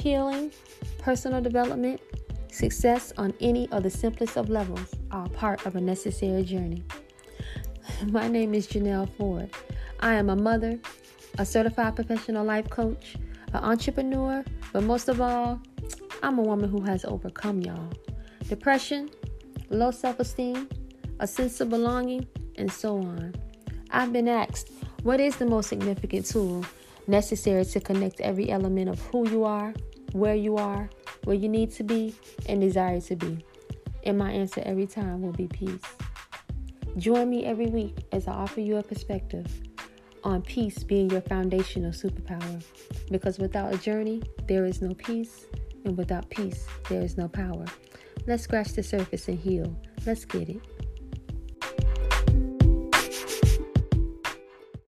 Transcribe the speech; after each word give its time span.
Healing, 0.00 0.50
personal 0.98 1.42
development, 1.42 2.00
success 2.50 3.12
on 3.18 3.34
any 3.38 3.70
of 3.70 3.82
the 3.82 3.90
simplest 3.90 4.38
of 4.38 4.48
levels 4.48 4.94
are 5.10 5.28
part 5.28 5.66
of 5.66 5.76
a 5.76 5.80
necessary 5.80 6.42
journey. 6.42 6.82
My 8.06 8.26
name 8.26 8.54
is 8.54 8.66
Janelle 8.66 9.10
Ford. 9.18 9.50
I 10.00 10.14
am 10.14 10.30
a 10.30 10.36
mother, 10.36 10.80
a 11.36 11.44
certified 11.44 11.96
professional 11.96 12.46
life 12.46 12.70
coach, 12.70 13.16
an 13.52 13.62
entrepreneur, 13.62 14.42
but 14.72 14.84
most 14.84 15.10
of 15.10 15.20
all, 15.20 15.60
I'm 16.22 16.38
a 16.38 16.42
woman 16.42 16.70
who 16.70 16.80
has 16.80 17.04
overcome 17.04 17.60
y'all. 17.60 17.92
Depression, 18.48 19.10
low 19.68 19.90
self 19.90 20.18
esteem, 20.18 20.66
a 21.18 21.26
sense 21.26 21.60
of 21.60 21.68
belonging, 21.68 22.26
and 22.56 22.72
so 22.72 22.96
on. 22.96 23.34
I've 23.90 24.14
been 24.14 24.28
asked, 24.28 24.70
what 25.02 25.20
is 25.20 25.36
the 25.36 25.44
most 25.44 25.68
significant 25.68 26.24
tool 26.24 26.64
necessary 27.06 27.64
to 27.66 27.80
connect 27.80 28.20
every 28.20 28.50
element 28.50 28.88
of 28.88 28.98
who 29.06 29.28
you 29.28 29.44
are, 29.44 29.74
where 30.12 30.34
you 30.34 30.56
are, 30.56 30.88
where 31.24 31.36
you 31.36 31.48
need 31.48 31.70
to 31.72 31.82
be, 31.82 32.14
and 32.46 32.60
desire 32.60 33.00
to 33.00 33.16
be? 33.16 33.44
And 34.04 34.16
my 34.18 34.30
answer 34.30 34.62
every 34.64 34.86
time 34.86 35.22
will 35.22 35.32
be 35.32 35.46
peace. 35.46 35.82
Join 36.96 37.30
me 37.30 37.44
every 37.44 37.66
week 37.66 37.96
as 38.12 38.26
I 38.26 38.32
offer 38.32 38.60
you 38.60 38.76
a 38.76 38.82
perspective 38.82 39.46
on 40.24 40.42
peace 40.42 40.82
being 40.82 41.10
your 41.10 41.20
foundational 41.20 41.92
superpower. 41.92 42.62
Because 43.10 43.38
without 43.38 43.74
a 43.74 43.78
journey, 43.78 44.22
there 44.46 44.64
is 44.64 44.82
no 44.82 44.94
peace, 44.94 45.46
and 45.84 45.96
without 45.96 46.28
peace, 46.30 46.66
there 46.88 47.02
is 47.02 47.16
no 47.16 47.28
power. 47.28 47.64
Let's 48.26 48.42
scratch 48.42 48.72
the 48.72 48.82
surface 48.82 49.28
and 49.28 49.38
heal. 49.38 49.74
Let's 50.06 50.24
get 50.24 50.48
it. 50.48 50.60